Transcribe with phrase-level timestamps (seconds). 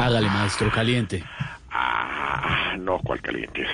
[0.00, 1.22] Hágale, maestro, caliente.
[1.70, 3.66] Ah, no, ¿cuál caliente?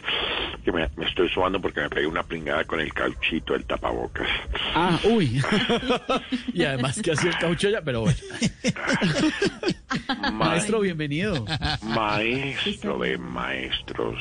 [0.65, 4.27] Que me, me estoy sobando porque me pegué una pringada con el cauchito del tapabocas.
[4.75, 5.41] Ah, uy.
[6.53, 8.19] y además que hacía el caucho ya, pero bueno.
[10.33, 11.45] Maestro, bienvenido.
[11.83, 14.19] Maestro de maestros,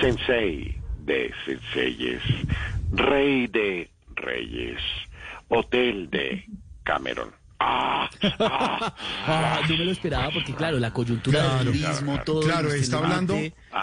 [0.00, 2.22] sensei de senseyes,
[2.92, 4.80] rey de reyes,
[5.48, 6.44] hotel de
[6.84, 7.39] Cameron.
[7.62, 8.08] Ah,
[8.38, 8.94] ah,
[9.26, 12.40] Ah, no me lo esperaba porque, claro, la coyuntura del turismo, todo.
[12.40, 13.34] Claro, este está hablando,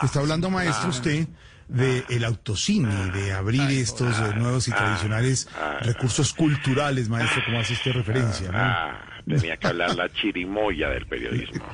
[0.02, 1.28] está hablando, maestro, usted
[1.67, 5.48] de el autocine, de abrir estos eh, nuevos y tradicionales
[5.81, 8.58] recursos culturales, maestro, como hace usted referencia, ¿no?
[8.59, 11.66] ah, tenía que hablar la chirimoya del periodismo.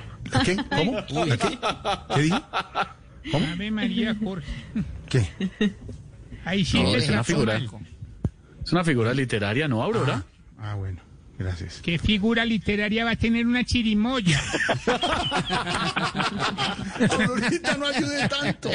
[0.43, 0.55] ¿Qué?
[0.55, 0.97] ¿Cómo?
[1.05, 1.37] ¿Qué?
[2.15, 2.41] ¿Qué dijo?
[3.53, 4.47] Ave María Jorge.
[5.07, 5.29] ¿Qué?
[6.43, 7.55] Ahí sí No, es una figura.
[7.55, 7.79] algo.
[8.65, 10.23] Es una figura literaria, ¿no, Aurora?
[10.59, 10.99] Ah, bueno,
[11.37, 11.81] gracias.
[11.81, 14.39] ¿Qué figura literaria va a tener una chirimoya?
[17.27, 18.69] Ahorita no ayude tanto.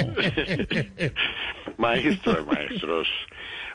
[1.76, 3.08] Maestro de maestros,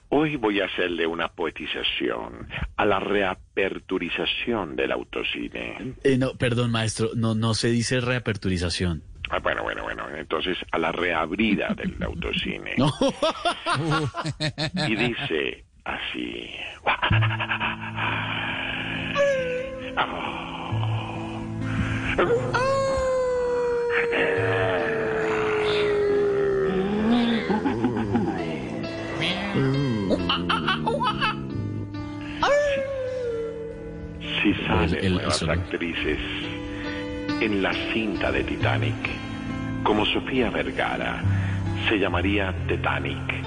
[0.10, 5.96] hoy voy a hacerle una poetización a la reaperturización del autocine.
[6.04, 9.04] Eh, no, perdón, maestro, no, no se dice reaperturización.
[9.30, 12.76] Ah, bueno, bueno, bueno, entonces a la reabrida del autocine.
[12.78, 12.92] No.
[14.88, 16.50] Y dice así.
[34.42, 36.20] Si salen El- nuevas actrices
[37.42, 38.96] en la cinta de Titanic,
[39.84, 41.22] como Sofía Vergara,
[41.88, 43.44] se llamaría Titanic.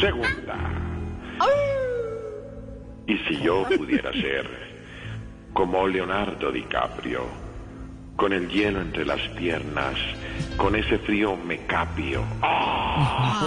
[0.00, 0.56] Segunda.
[3.06, 4.48] Y si yo pudiera ser
[5.52, 7.24] como Leonardo DiCaprio,
[8.16, 9.94] con el hielo entre las piernas,
[10.58, 11.36] con ese frío.
[12.42, 13.40] ¡Ah!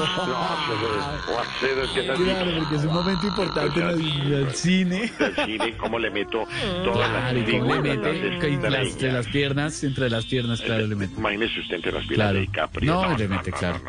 [1.93, 5.11] Que esas- Claro, porque es un momento importante en el, del cine.
[5.19, 6.43] del cine, cómo le meto
[6.83, 10.09] todas Claro, las y cómo le figuras, mete las que las- entre las piernas, entre
[10.09, 11.13] las piernas, claro, le mete.
[11.17, 12.93] Imagínese usted entre las piernas de DiCaprio.
[12.93, 13.79] No, le mete, claro,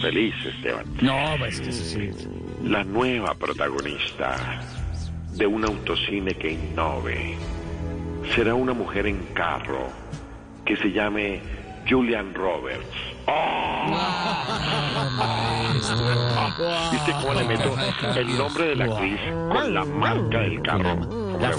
[0.00, 0.84] Feliz, Esteban.
[1.00, 2.10] No, pues que sí.
[2.62, 4.60] la nueva protagonista
[5.32, 7.36] de un autocine que innove
[8.34, 9.88] será una mujer en carro
[10.64, 11.40] que se llame
[11.88, 12.86] Julian Roberts.
[13.26, 13.86] ¡Oh!
[16.92, 17.74] ¿Viste cómo le meto
[18.16, 19.20] el nombre de la actriz
[19.52, 20.98] con la marca del carro?
[21.08, 21.54] ¿Cómo La le-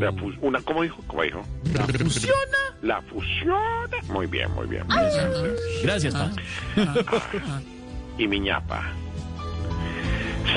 [0.00, 1.02] La fu- una, ¿Cómo dijo?
[1.06, 1.42] ¿Cómo dijo?
[1.74, 2.58] La fusiona.
[2.82, 3.88] La fusiona.
[4.08, 4.84] Muy bien, muy bien.
[4.86, 5.54] muy bien.
[5.82, 6.30] Gracias, pa.
[8.18, 8.92] y mi ñapa.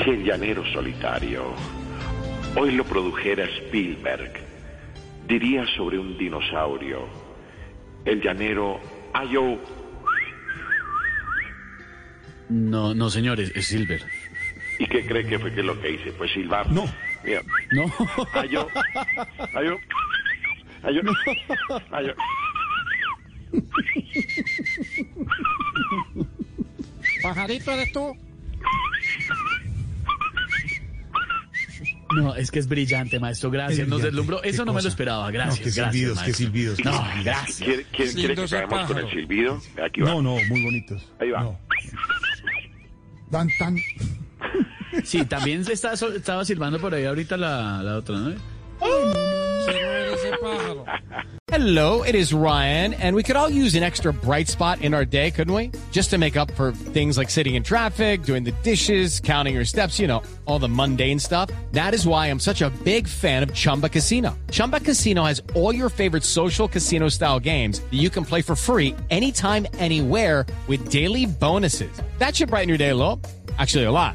[0.04, 1.44] Si el llanero solitario
[2.56, 4.32] hoy lo produjera Spielberg,
[5.28, 7.06] diría sobre un dinosaurio,
[8.04, 8.80] el llanero
[9.12, 9.58] Ayo,
[12.48, 14.02] No, no, señores, es Silver.
[14.78, 16.12] ¿y qué cree que fue que lo que hice?
[16.12, 16.70] Pues silbar.
[16.72, 16.84] No.
[17.24, 17.42] Mira,
[17.72, 17.84] No.
[18.32, 18.68] Ayo,
[19.54, 19.76] Ayo,
[20.82, 21.02] Ayo,
[21.92, 22.14] Ayo.
[27.22, 28.16] Pajarito, ¿eres tú?
[32.16, 33.50] No, es que es brillante, maestro.
[33.50, 33.86] Gracias.
[33.86, 34.42] Nos deslumbró.
[34.42, 35.30] Eso no me lo esperaba.
[35.30, 35.58] Gracias.
[35.58, 36.46] No, qué gracias, silbidos, qué maestro.
[36.46, 36.84] silbidos.
[36.84, 37.58] No, gracias.
[37.58, 39.62] ¿Quiere, quiere, quiere que acabemos con el silbido?
[39.84, 40.10] Aquí va.
[40.10, 41.12] No, no, muy bonitos.
[41.20, 41.42] Ahí va.
[41.42, 41.58] No.
[43.30, 43.76] Dan, tan.
[45.04, 48.34] Sí, también estaba silbando por ahí ahorita la, la otra, ¿no?
[51.52, 55.04] Hello, it is Ryan, and we could all use an extra bright spot in our
[55.04, 55.72] day, couldn't we?
[55.90, 59.64] Just to make up for things like sitting in traffic, doing the dishes, counting your
[59.64, 61.50] steps, you know, all the mundane stuff.
[61.72, 64.38] That is why I'm such a big fan of Chumba Casino.
[64.50, 68.54] Chumba Casino has all your favorite social casino style games that you can play for
[68.54, 71.90] free anytime, anywhere with daily bonuses.
[72.18, 73.20] That should brighten your day a little.
[73.58, 74.14] Actually, a lot.